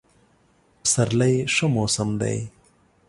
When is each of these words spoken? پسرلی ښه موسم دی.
پسرلی 0.81 1.35
ښه 1.53 1.65
موسم 1.75 2.09
دی. 2.21 2.37